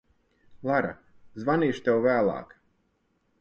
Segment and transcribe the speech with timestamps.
[0.69, 0.93] Lara,
[1.43, 2.57] zvanīšu tev vēlāk.